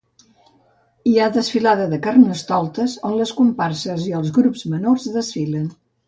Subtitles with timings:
[1.09, 5.69] Hi ha desfilada de carnestoltes on les comparses i grups menors desfilen.